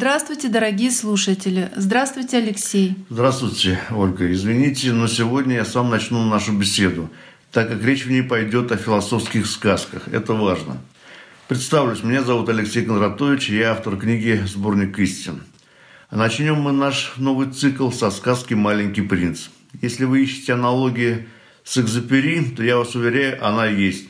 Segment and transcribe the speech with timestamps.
[0.00, 1.72] Здравствуйте, дорогие слушатели.
[1.74, 2.94] Здравствуйте, Алексей.
[3.10, 4.32] Здравствуйте, Ольга.
[4.32, 7.10] Извините, но сегодня я сам начну нашу беседу,
[7.50, 10.06] так как речь в ней пойдет о философских сказках.
[10.06, 10.76] Это важно.
[11.48, 15.42] Представлюсь, меня зовут Алексей Кондратович, я автор книги «Сборник истин».
[16.12, 19.48] Начнем мы наш новый цикл со сказки «Маленький принц».
[19.82, 21.26] Если вы ищете аналогии
[21.64, 24.06] с Экзопери, то я вас уверяю, она есть.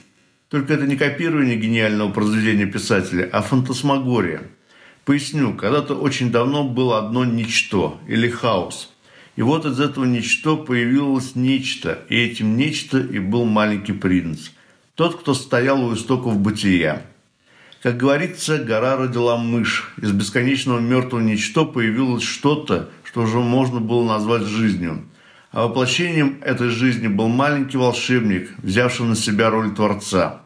[0.50, 4.42] Только это не копирование гениального произведения писателя, а фантасмагория–
[5.08, 8.92] Поясню, когда-то очень давно было одно ничто или хаос.
[9.36, 14.50] И вот из этого ничто появилось нечто, и этим нечто и был маленький принц.
[14.96, 17.06] Тот, кто стоял у истоков бытия.
[17.82, 19.94] Как говорится, гора родила мышь.
[19.96, 25.06] Из бесконечного мертвого ничто появилось что-то, что уже можно было назвать жизнью.
[25.52, 30.42] А воплощением этой жизни был маленький волшебник, взявший на себя роль Творца.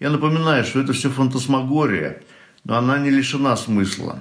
[0.00, 2.22] Я напоминаю, что это все фантасмагория–
[2.68, 4.20] но она не лишена смысла.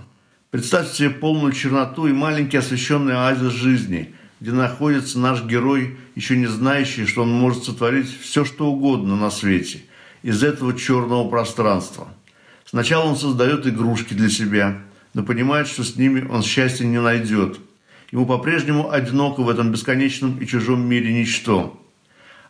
[0.51, 6.47] Представьте себе полную черноту и маленький освещенный оазис жизни, где находится наш герой, еще не
[6.47, 9.81] знающий, что он может сотворить все, что угодно на свете
[10.23, 12.07] из этого черного пространства.
[12.65, 14.81] Сначала он создает игрушки для себя,
[15.13, 17.59] но понимает, что с ними он счастья не найдет.
[18.13, 21.77] Ему по-прежнему одиноко в этом бесконечном и чужом мире ничто.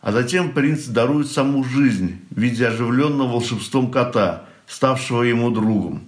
[0.00, 6.02] А затем принц дарует саму жизнь в виде оживленного волшебством кота– ставшего ему другом.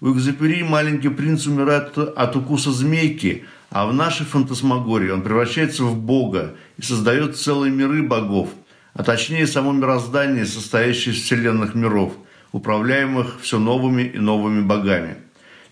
[0.00, 5.96] У Экзапери маленький принц умирает от укуса змейки, а в нашей фантасмагории он превращается в
[5.96, 8.48] бога и создает целые миры богов,
[8.94, 12.14] а точнее само мироздание, состоящее из вселенных миров,
[12.52, 15.16] управляемых все новыми и новыми богами.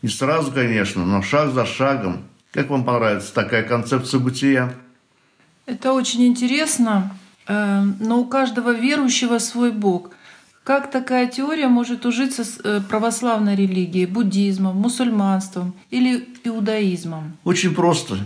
[0.02, 2.24] Не сразу, конечно, но шаг за шагом.
[2.52, 4.74] Как вам понравится такая концепция бытия?
[5.66, 7.16] Это очень интересно,
[7.46, 10.10] э, но у каждого верующего свой бог–
[10.66, 17.36] как такая теория может ужиться с э, православной религией, буддизмом, мусульманством или иудаизмом?
[17.44, 18.16] Очень просто.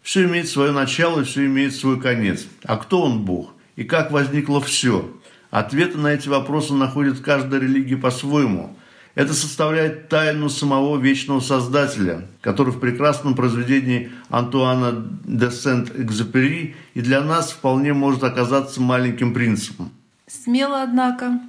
[0.00, 2.46] Все имеет свое начало и все имеет свой конец.
[2.64, 3.52] А кто он Бог?
[3.76, 5.14] И как возникло все?
[5.50, 8.74] Ответы на эти вопросы находит каждая религия по-своему.
[9.14, 17.20] Это составляет тайну самого вечного Создателя, который в прекрасном произведении Антуана де Сент-Экзепери и для
[17.20, 19.90] нас вполне может оказаться маленьким принципом.
[20.26, 21.40] Смело, однако.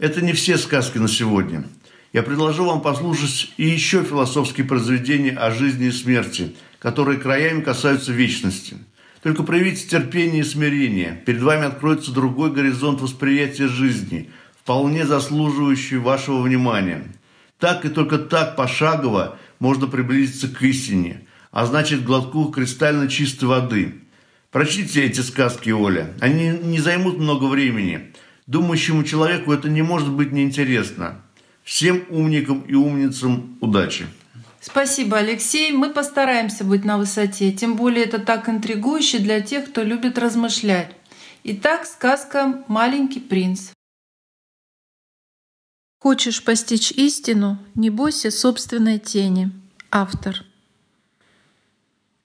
[0.00, 1.64] Это не все сказки на сегодня.
[2.14, 8.10] Я предложу вам послушать и еще философские произведения о жизни и смерти, которые краями касаются
[8.10, 8.78] вечности.
[9.22, 11.22] Только проявите терпение и смирение.
[11.26, 17.04] Перед вами откроется другой горизонт восприятия жизни, вполне заслуживающий вашего внимания.
[17.58, 23.96] Так и только так пошагово можно приблизиться к истине, а значит глотку кристально чистой воды.
[24.50, 26.14] Прочтите эти сказки, Оля.
[26.20, 28.14] Они не займут много времени–
[28.50, 31.20] Думающему человеку это не может быть неинтересно.
[31.62, 34.06] Всем умникам и умницам удачи.
[34.60, 35.70] Спасибо, Алексей.
[35.70, 37.52] Мы постараемся быть на высоте.
[37.52, 40.96] Тем более это так интригующе для тех, кто любит размышлять.
[41.44, 43.70] Итак, сказка «Маленький принц».
[46.00, 49.52] Хочешь постичь истину, не бойся собственной тени.
[49.92, 50.44] Автор.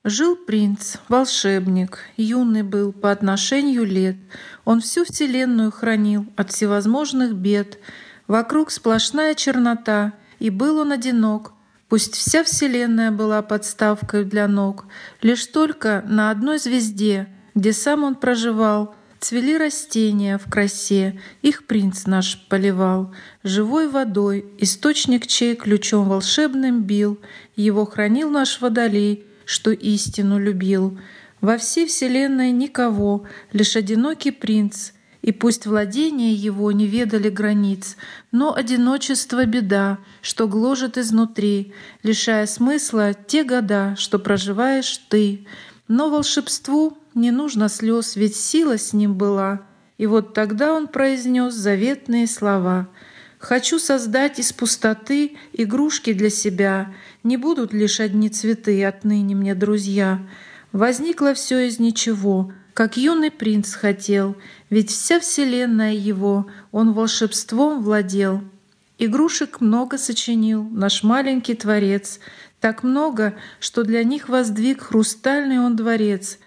[0.07, 4.17] Жил принц, волшебник, юный был по отношению лет.
[4.63, 7.79] Он всю вселенную хранил от всевозможных бед.
[8.27, 11.53] Вокруг сплошная чернота, и был он одинок.
[11.89, 14.85] Пусть вся вселенная была подставкой для ног,
[15.23, 22.05] Лишь только на одной звезде, где сам он проживал, Цвели растения в красе, их принц
[22.05, 23.11] наш поливал.
[23.41, 27.19] Живой водой, источник чей ключом волшебным бил,
[27.55, 30.99] Его хранил наш водолей— что истину любил.
[31.41, 34.91] Во всей вселенной никого, лишь одинокий принц,
[35.21, 37.97] и пусть владения его не ведали границ,
[38.31, 41.73] но одиночество— беда, что гложет изнутри,
[42.03, 45.47] лишая смысла те года, что проживаешь ты.
[45.87, 49.61] Но волшебству не нужно слез, ведь сила с ним была.
[49.97, 52.87] И вот тогда он произнес заветные слова—
[53.47, 56.95] Хочу создать из пустоты игрушки для себя.
[57.21, 60.19] Не будут лишь одни цветы отныне мне друзья.
[60.71, 64.35] Возникло все из ничего, как юный принц хотел,
[64.71, 68.41] ведь вся вселенная его, он волшебством владел.
[68.97, 72.19] Игрушек много сочинил наш маленький творец,
[72.59, 76.39] так много, что для них воздвиг хрустальный он дворец—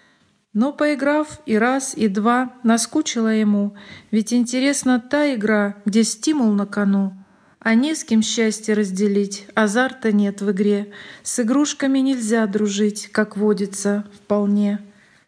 [0.53, 3.75] но поиграв и раз, и два, наскучила ему,
[4.11, 7.13] ведь интересна та игра, где стимул на кону.
[7.59, 10.91] А не с кем счастье разделить, азарта нет в игре,
[11.23, 14.79] с игрушками нельзя дружить, как водится, вполне.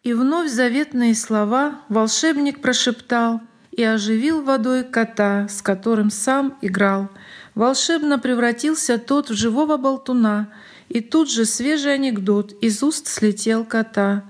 [0.03, 3.41] И вновь заветные слова волшебник прошептал
[3.71, 7.09] и оживил водой кота, с которым сам играл.
[7.53, 10.51] Волшебно превратился тот в живого болтуна,
[10.89, 14.23] И тут же свежий анекдот из уст слетел кота.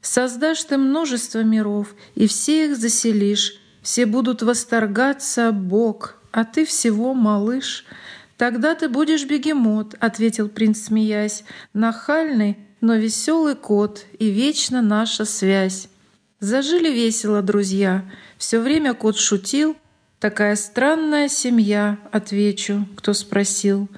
[0.00, 7.14] «Создашь ты множество миров, и все их заселишь, все будут восторгаться, Бог, а ты всего
[7.14, 7.84] малыш».
[8.36, 15.88] «Тогда ты будешь бегемот»,— ответил принц, смеясь, «нахальный, но веселый кот и вечно наша связь».
[16.38, 18.04] Зажили весело друзья,
[18.36, 19.76] все время кот шутил.
[20.20, 23.88] «Такая странная семья»,— отвечу, кто спросил.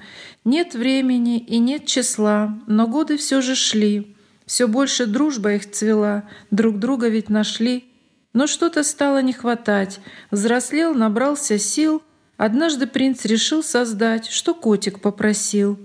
[0.45, 4.15] Нет времени и нет числа, но годы все же шли.
[4.49, 7.85] Все больше дружба их цвела, друг друга ведь нашли.
[8.33, 9.99] Но что-то стало не хватать.
[10.31, 12.01] Взрослел, набрался сил.
[12.35, 15.77] Однажды принц решил создать, что котик попросил.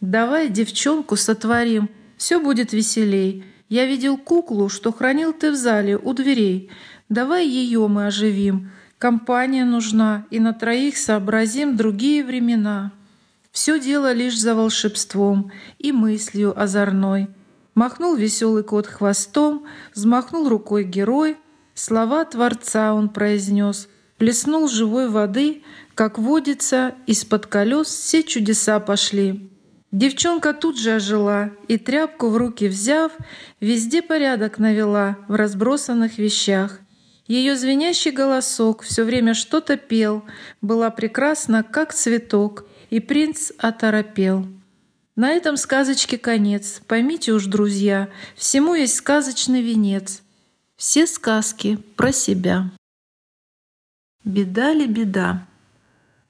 [0.00, 3.44] «Давай девчонку сотворим, все будет веселей.
[3.68, 6.70] Я видел куклу, что хранил ты в зале у дверей.
[7.08, 8.70] Давай ее мы оживим.
[8.98, 12.92] Компания нужна, и на троих сообразим другие времена».
[13.50, 15.50] Все дело лишь за волшебством
[15.80, 17.30] и мыслью озорной.
[17.76, 21.36] Махнул веселый кот хвостом, взмахнул рукой герой.
[21.74, 25.62] Слова Творца он произнес, плеснул живой воды,
[25.94, 29.50] как водится, из-под колес все чудеса пошли.
[29.92, 33.12] Девчонка тут же ожила и тряпку в руки взяв,
[33.60, 36.80] везде порядок навела в разбросанных вещах.
[37.26, 40.24] Ее звенящий голосок все время что-то пел,
[40.62, 44.46] была прекрасна, как цветок, и принц оторопел.
[45.16, 46.82] На этом сказочке конец.
[46.86, 50.22] Поймите уж, друзья, всему есть сказочный венец.
[50.76, 52.70] Все сказки про себя.
[54.24, 55.46] Беда ли беда?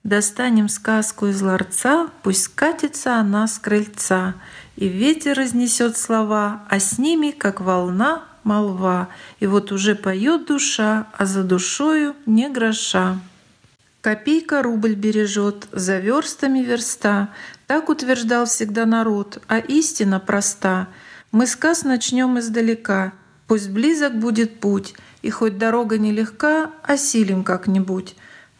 [0.04, 4.34] Достанем сказку из ларца, Пусть катится она с крыльца,
[4.76, 9.08] И ветер разнесет слова, А с ними, как волна, молва.
[9.40, 13.18] И вот уже поет душа, А за душою не гроша.
[14.00, 17.30] Копейка рубль бережет, за верстами верста.
[17.66, 20.88] Так утверждал всегда народ, а истина проста.
[21.32, 23.12] Мы сказ начнем издалека,
[23.48, 28.14] пусть близок будет путь, и хоть дорога нелегка, осилим как-нибудь.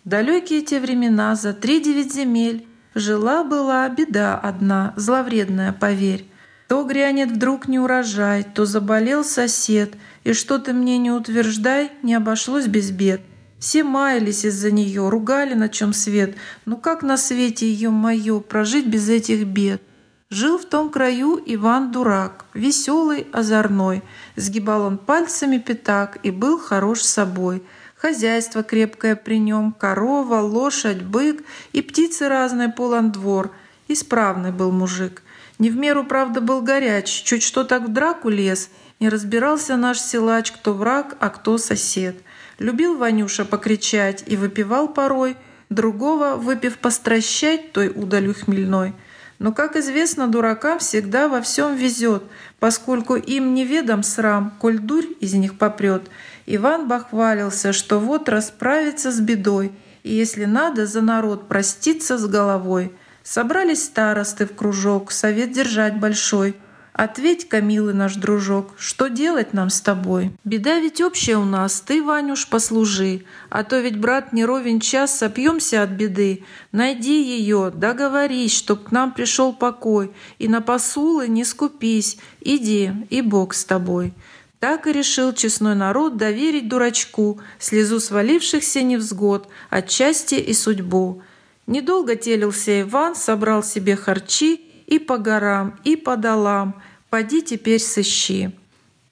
[0.04, 2.66] Далекие те времена, за три девять земель,
[2.96, 6.26] Жила-была беда одна, зловредная, поверь.
[6.66, 12.14] То грянет вдруг не урожай, то заболел сосед, И что ты мне не утверждай, не
[12.14, 13.20] обошлось без бед.
[13.58, 16.36] Все маялись из-за нее, ругали, на чем свет.
[16.66, 19.82] Ну как на свете ее мое прожить без этих бед?
[20.28, 24.02] Жил в том краю Иван Дурак, веселый, озорной.
[24.34, 27.62] Сгибал он пальцами пятак и был хорош собой.
[27.96, 31.42] Хозяйство крепкое при нем, корова, лошадь, бык
[31.72, 33.52] и птицы разные полон двор.
[33.88, 35.22] Исправный был мужик.
[35.58, 38.68] Не в меру, правда, был горяч, чуть что так в драку лез.
[39.00, 42.16] Не разбирался наш силач, кто враг, а кто сосед.
[42.58, 45.36] Любил Ванюша покричать и выпивал порой,
[45.68, 48.94] другого, выпив постращать той удалью хмельной.
[49.38, 52.22] Но, как известно, дуракам всегда во всем везет,
[52.58, 56.08] поскольку им неведом срам, коль дурь из них попрет.
[56.46, 62.92] Иван бахвалился, что вот расправится с бедой, и если надо, за народ проститься с головой.
[63.22, 66.56] Собрались старосты в кружок, совет держать большой—
[66.96, 70.32] Ответь, Камилы, наш дружок, что делать нам с тобой?
[70.44, 75.18] Беда ведь общая у нас, ты, Ванюш, послужи, а то ведь, брат, не ровен час,
[75.18, 76.42] сопьемся от беды.
[76.72, 83.20] Найди ее, договорись, чтоб к нам пришел покой, и на посулы не скупись, иди, и
[83.20, 84.14] Бог с тобой».
[84.58, 91.20] Так и решил честной народ доверить дурачку слезу свалившихся невзгод, отчасти и судьбу.
[91.66, 98.52] Недолго телился Иван, собрал себе харчи и по горам, и по долам, поди теперь сыщи».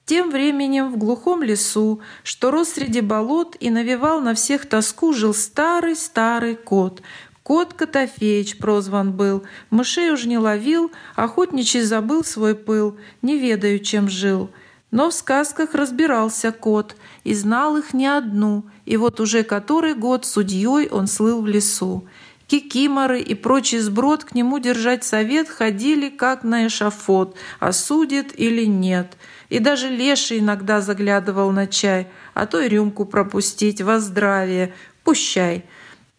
[0.05, 5.33] Тем временем в глухом лесу, что рос среди болот и навевал на всех тоску, жил
[5.33, 7.01] старый-старый кот.
[7.41, 14.07] Кот Котофеич прозван был, мышей уж не ловил, охотничий забыл свой пыл, не ведаю, чем
[14.07, 14.51] жил.
[14.91, 20.25] Но в сказках разбирался кот и знал их не одну, и вот уже который год
[20.25, 22.07] судьей он слыл в лесу.
[22.47, 29.17] Кикиморы и прочий сброд к нему держать совет ходили как на эшафот, осудит или нет.
[29.49, 34.73] И даже леший иногда заглядывал на чай, а то и рюмку пропустить во здравие,
[35.03, 35.65] пущай.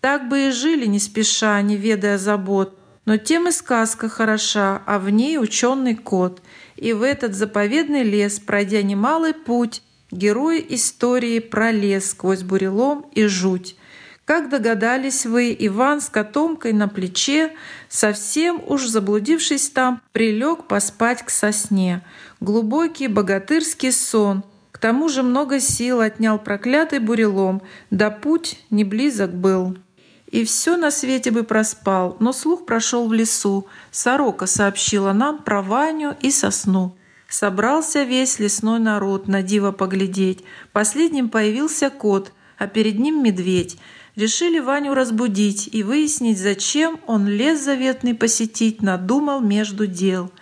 [0.01, 2.77] Так бы и жили не спеша, не ведая забот.
[3.05, 6.43] Но тем и сказка хороша, а в ней ученый кот.
[6.75, 13.77] И в этот заповедный лес, пройдя немалый путь, герой истории пролез сквозь бурелом и жуть.
[14.27, 17.53] Как догадались вы, Иван с котомкой на плече,
[17.89, 22.03] совсем уж заблудившись там, прилег поспать к сосне.
[22.41, 24.43] Глубокий богатырский сон.
[24.73, 29.79] К тому же много сил отнял проклятый бурелом, да путь не близок был.
[30.29, 33.69] и все на свете бы проспал, но слух прошел в лесу.
[33.93, 36.97] Сорока сообщила нам про Ваню и сосну.
[37.29, 40.43] Собрался весь лесной народ на диво поглядеть.
[40.73, 43.79] Последним появился кот, а перед ним медведь.
[44.17, 50.33] Решили Ваню разбудить и выяснить, зачем он лес заветный посетить надумал между дел.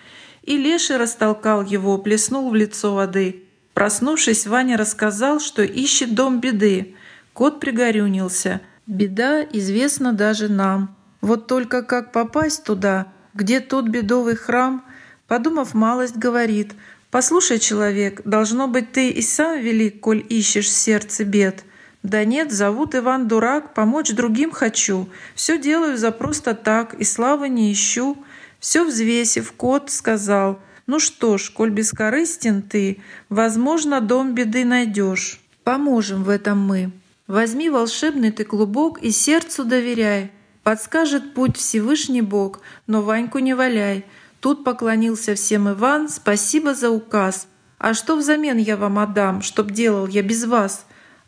[0.44, 3.42] И леший растолкал его, плеснул в лицо воды.
[3.72, 6.94] Проснувшись, Ваня рассказал, что ищет дом беды.
[7.32, 8.60] Кот пригорюнился.
[8.86, 10.96] Беда известна даже нам.
[11.20, 14.84] Вот только как попасть туда, где тот бедовый храм?
[15.26, 16.74] Подумав малость, говорит,
[17.10, 21.64] «Послушай, человек, должно быть, ты и сам велик, коль ищешь сердце бед».
[22.04, 25.08] «Да нет, зовут Иван Дурак, помочь другим хочу.
[25.34, 28.18] Все делаю за просто так, и славы не ищу».
[28.60, 32.98] Все взвесив, кот сказал, «Ну что ж, коль бескорыстен ты,
[33.30, 35.40] возможно, дом беды найдешь.
[35.64, 36.92] Поможем в этом мы.
[37.26, 40.30] Возьми волшебный ты клубок и сердцу доверяй.
[40.62, 44.04] Подскажет путь Всевышний Бог, но Ваньку не валяй».
[44.40, 47.48] Тут поклонился всем Иван, спасибо за указ.
[47.78, 50.84] «А что взамен я вам отдам, чтоб делал я без вас?»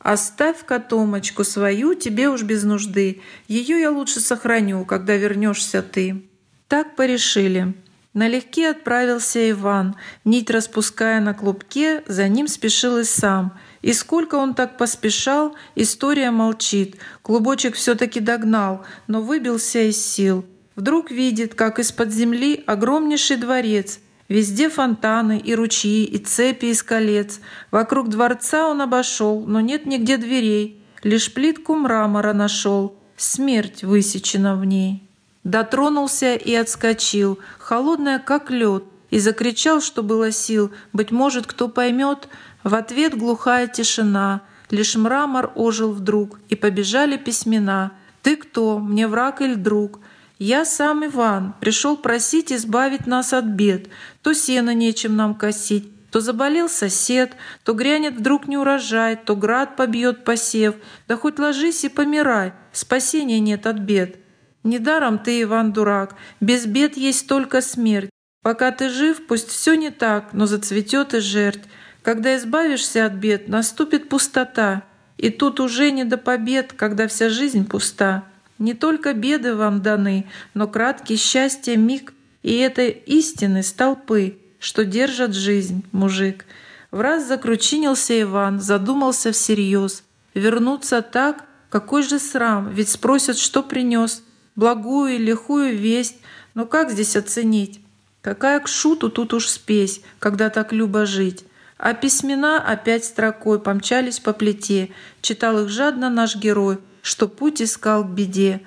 [0.07, 3.23] Оставь котомочку свою, тебе уж без нужды.
[3.49, 6.23] Ее я лучше сохраню, когда вернешься ты.
[6.69, 7.75] Так порешили.
[8.15, 13.59] Налегке отправился Иван, нить распуская на клубке, за ним спешил и сам.
[13.83, 16.99] И сколько он так поспешал, история молчит.
[17.23, 20.47] Клубочек все таки догнал, но выбился из сил.
[20.77, 23.99] Вдруг видит, как из-под земли огромнейший дворец—
[24.29, 27.41] Везде фонтаны и ручьи, и цепи из колец.
[27.71, 30.83] Вокруг дворца он обошел, но нет нигде дверей.
[31.03, 35.05] Лишь плитку мрамора нашел, смерть высечена в ней.
[35.45, 42.29] Дотронулся и отскочил, холодная, как лед, и закричал, что было сил, быть может, кто поймет.
[42.65, 47.93] В ответ глухая тишина, лишь мрамор ожил вдруг, и побежали письмена.
[48.23, 48.81] «Ты кто?
[48.81, 50.01] Мне враг или друг?»
[50.39, 53.89] Я сам Иван, пришел просить избавить нас от бед.
[54.23, 57.33] То сено нечем нам косить, то заболел сосед,
[57.65, 60.75] то грянет вдруг неурожай, то град побьет посев.
[61.09, 64.17] Да хоть ложись и помирай, спасения нет от бед.
[64.63, 68.11] Недаром ты, Иван, дурак, без бед есть только смерть.
[68.43, 71.65] Пока ты жив, пусть все не так, но зацветет и жерть.
[72.03, 74.83] Когда избавишься от бед, наступит пустота.
[75.17, 78.25] И тут уже не до побед, когда вся жизнь пуста.
[78.59, 84.85] Не только беды вам даны, но краткий счастье миг и этой истины с толпы, что
[84.85, 86.47] держат жизнь, мужик.
[86.91, 90.05] В раз закручинился Иван, задумался всерьез.
[90.33, 94.23] Вернуться так, какой же срам, ведь спросят, что принес,
[94.55, 96.17] благую и лихую весть,
[96.55, 97.81] но как здесь оценить?
[98.23, 101.45] Какая к шуту тут уж спесь, когда так любо жить?
[101.77, 108.03] А письмена опять строкой помчались по плите, читал их жадно наш герой— что путь искал
[108.03, 108.63] к беде.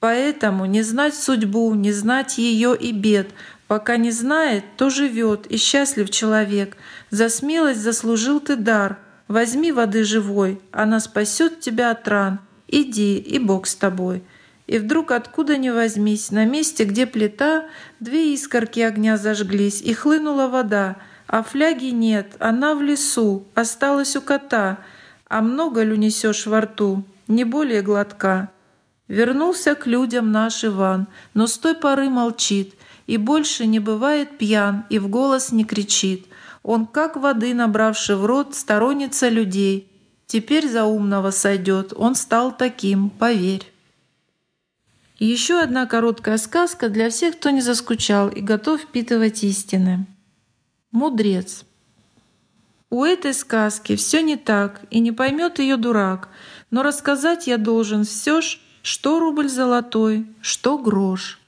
[0.00, 3.28] Поэтому не знать судьбу, не знать ее и бед,
[3.68, 6.78] пока не знает, то живет и счастлив человек.
[7.10, 8.98] За смелость заслужил ты дар.
[9.28, 12.40] Возьми воды живой, она спасет тебя от ран.
[12.66, 14.22] Иди, и Бог с тобой.
[14.66, 17.66] И вдруг откуда ни возьмись, на месте, где плита,
[18.00, 20.96] две искорки огня зажглись, и хлынула вода,
[21.26, 24.78] а фляги нет, она в лесу, осталась у кота.
[25.28, 27.04] А много ли несешь во рту?
[27.28, 28.50] Не более глотка.
[29.08, 32.74] Вернулся к людям наш Иван, но с той поры молчит,
[33.06, 36.26] и больше не бывает пьян, и в голос не кричит.
[36.62, 39.90] Он, как воды набравший в рот, сторонница людей.
[40.26, 43.70] Теперь за умного сойдет, он стал таким, поверь.
[45.18, 50.06] еще одна короткая сказка для всех, кто не заскучал и готов впитывать истины.
[50.90, 51.64] Мудрец.
[52.92, 56.28] У этой сказки все не так, и не поймет ее дурак—
[56.72, 61.38] но рассказать я должен все ж, что рубль золотой, что грош.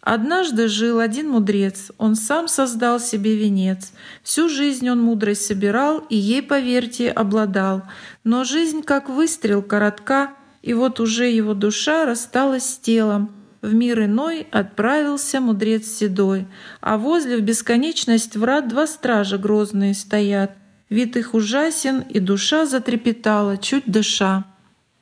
[0.00, 3.92] Однажды жил один мудрец, он сам создал себе венец.
[4.22, 7.82] Всю жизнь он мудрость собирал и ей, поверьте, обладал.
[8.24, 13.32] Но жизнь как выстрел коротка, и вот уже его душа рассталась с телом.
[13.62, 16.46] В мир иной отправился мудрец седой,
[16.80, 20.56] а возле в бесконечность врат два стража грозные стоят.
[20.88, 24.44] Вид их ужасен, и душа затрепетала, чуть дыша.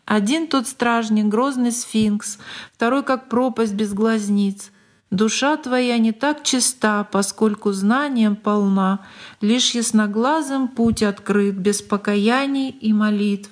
[0.07, 2.39] Один тот стражник, грозный сфинкс,
[2.73, 4.71] второй как пропасть без глазниц.
[5.11, 9.07] Душа твоя не так чиста, поскольку знанием полна,
[9.41, 13.51] Лишь ясноглазым путь открыт, без покаяний и молитв.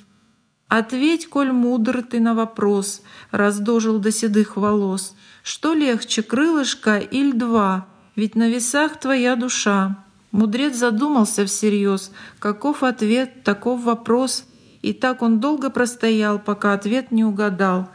[0.68, 7.86] Ответь, коль мудр ты на вопрос, раздожил до седых волос, Что легче, крылышко или два,
[8.16, 10.02] ведь на весах твоя душа.
[10.32, 14.44] Мудрец задумался всерьез, каков ответ, таков вопрос—
[14.82, 17.88] и так он долго простоял, пока ответ не угадал.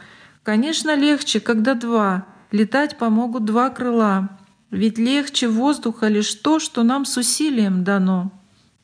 [0.44, 2.26] Конечно, легче, когда два.
[2.52, 4.30] Летать помогут два крыла.
[4.72, 8.32] Ведь легче воздуха лишь то, что нам с усилием дано.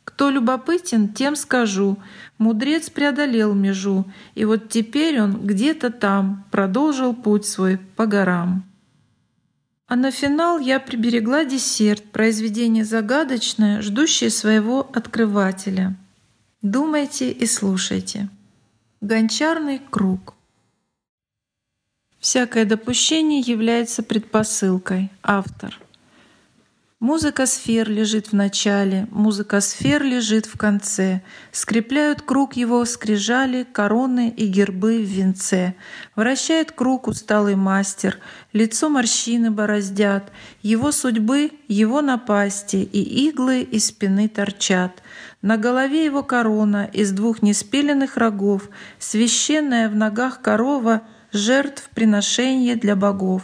[0.03, 1.97] Кто любопытен, тем скажу.
[2.37, 4.05] Мудрец преодолел межу,
[4.35, 8.65] и вот теперь он где-то там продолжил путь свой по горам.
[9.93, 15.95] А на финал я приберегла десерт, произведение загадочное, ждущее своего открывателя.
[16.63, 18.27] Думайте и слушайте.
[19.01, 20.33] Гончарный круг.
[22.17, 25.11] Всякое допущение является предпосылкой.
[25.21, 25.79] Автор.
[27.03, 31.21] Музыка сфер лежит в начале, музыка сфер лежит в конце.
[31.51, 35.75] Скрепляют круг его скрижали, короны и гербы в венце.
[36.15, 38.19] Вращает круг усталый мастер,
[38.53, 40.31] лицо морщины бороздят.
[40.61, 45.03] Его судьбы, его напасти, и иглы из спины торчат.
[45.41, 51.01] На голове его корона из двух неспиленных рогов, священная в ногах корова—
[51.33, 53.41] жертв приношения для богов.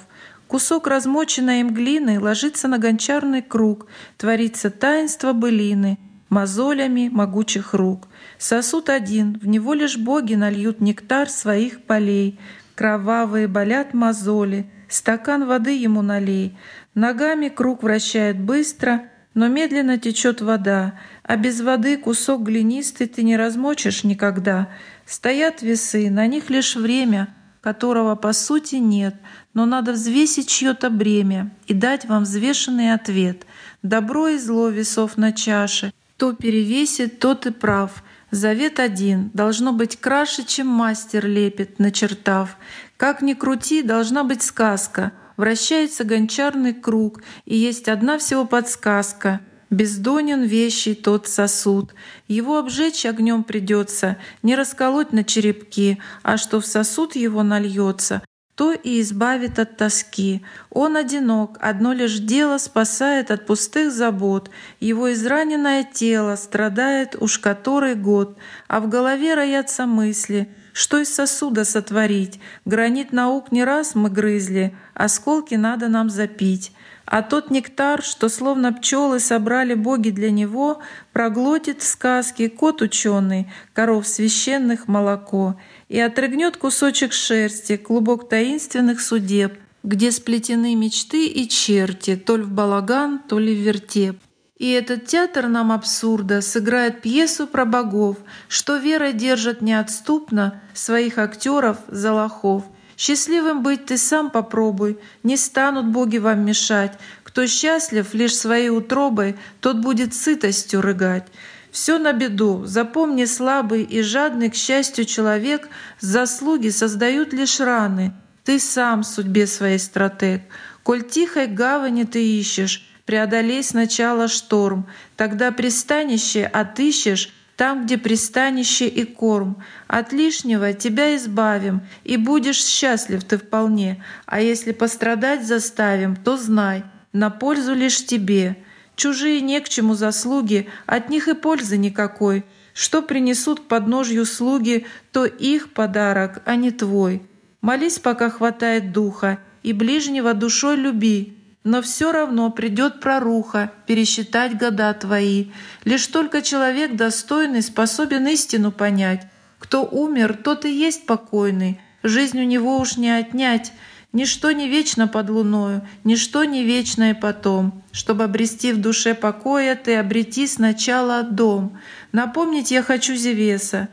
[0.50, 3.86] Кусок размоченной им глины ложится на гончарный круг,
[4.18, 8.08] творится таинство былины, мозолями могучих рук.
[8.40, 12.40] Сосуд один, в него лишь боги нальют нектар своих полей.
[12.74, 16.58] Кровавые болят мозоли, стакан воды ему налей.
[16.96, 19.04] Ногами круг вращает быстро,
[19.36, 24.70] но медленно течет вода, а без воды кусок глинистый ты не размочишь никогда.
[25.06, 29.16] Стоят весы, на них лишь время— которого по сути нет,
[29.54, 33.46] но надо взвесить чье-то бремя и дать вам взвешенный ответ.
[33.84, 35.94] Добро и зло весов на чаше.
[36.16, 38.04] Кто перевесит, тот и прав.
[38.32, 42.58] Завет один должно быть краше, чем мастер лепит, начертав.
[42.98, 45.14] Как ни крути, должна быть сказка.
[45.38, 49.40] Вращается гончарный круг, и есть одна всего подсказка—
[49.70, 51.94] Бездонен вещий тот сосуд.
[52.28, 58.24] Его обжечь огнем придется, не расколоть на черепки, а что в сосуд его нальется,
[58.56, 60.44] то и избавит от тоски.
[60.72, 64.50] Он одинок, одно лишь дело спасает от пустых забот.
[64.80, 71.66] Его израненное тело страдает уж который год, а в голове роятся мысли, что из сосуда
[71.66, 72.40] сотворить.
[72.64, 76.72] Гранит наук не раз мы грызли, осколки надо нам запить
[77.12, 80.80] а тот нектар, что словно пчелы собрали боги для него,
[81.12, 89.58] проглотит в сказке кот ученый, коров священных молоко, и отрыгнет кусочек шерсти, клубок таинственных судеб,
[89.82, 94.20] где сплетены мечты и черти, то ли в балаган, то ли в вертеп.
[94.60, 98.18] И этот театр нам абсурда сыграет пьесу про богов,
[98.48, 102.66] что верой держат неотступно своих актеров за лохов—
[103.00, 107.00] Счастливым быть ты сам попробуй, не станут боги вам мешать.
[107.24, 111.26] Кто счастлив лишь своей утробой, тот будет сытостью рыгать.
[111.72, 115.70] Все на беду, запомни слабый и жадный к счастью человек,
[116.02, 118.12] заслуги создают лишь раны.
[118.44, 120.42] Ты сам судьбе своей стратег.
[120.84, 124.86] Коль тихой гавани ты ищешь, преодолей сначала шторм,
[125.18, 129.64] тогда пристанище отыщешь, там, где пристанище и корм.
[129.88, 134.04] От лишнего тебя избавим, и будешь счастлив ты вполне.
[134.28, 138.58] А если пострадать заставим, то знай, на пользу лишь тебе.
[138.96, 142.46] Чужие не к чему заслуги, от них и пользы никакой.
[142.76, 147.24] Что принесут к подножью слуги, то их подарок, а не твой.
[147.62, 151.39] Молись, пока хватает духа, и ближнего душой люби,
[151.70, 155.52] но все равно придет проруха пересчитать года твои.
[155.86, 159.28] Лишь только человек достойный способен истину понять.
[159.60, 161.80] Кто умер, тот и есть покойный.
[162.02, 163.72] Жизнь у него уж не отнять.
[164.14, 167.84] Ничто не вечно под луною, ничто не вечно и потом.
[167.92, 171.78] Чтобы обрести в душе покоя, ты обрети сначала дом.
[172.12, 173.90] Напомнить я хочу Зевеса.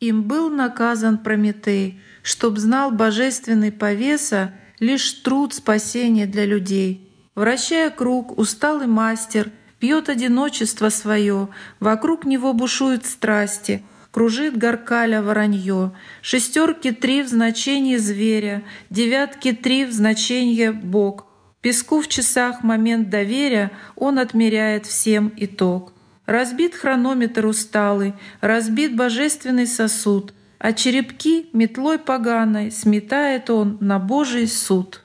[0.00, 7.08] Им был наказан Прометей, чтоб знал божественный повеса, лишь труд спасения для людей.
[7.36, 15.92] Вращая круг, усталый мастер пьет одиночество свое, вокруг него бушуют страсти, кружит горкаля воронье.
[16.20, 21.26] Шестерки три в значении зверя, девятки три в значении бог.
[21.60, 25.92] Песку в часах момент доверия он отмеряет всем итог.
[26.26, 35.02] Разбит хронометр усталый, разбит божественный сосуд— а черепки метлой поганой сметает он на Божий суд.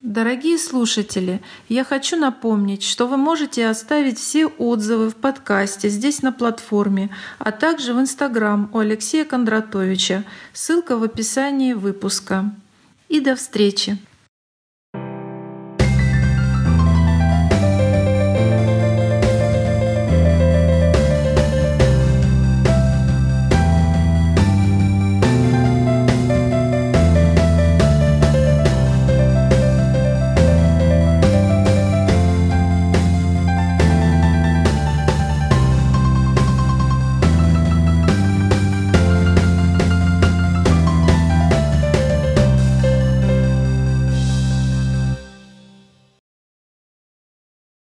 [0.00, 6.32] Дорогие слушатели, я хочу напомнить, что вы можете оставить все отзывы в подкасте здесь на
[6.32, 10.24] платформе, а также в Инстаграм у Алексея Кондратовича.
[10.54, 12.54] Ссылка в описании выпуска.
[13.10, 13.98] И до встречи!